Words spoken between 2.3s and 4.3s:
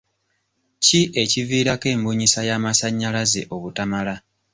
y'amasannyalaze obutamala?